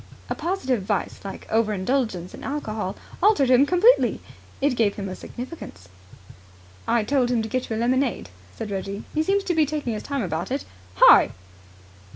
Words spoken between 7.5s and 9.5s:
you a lemonade," said Reggie. "He seems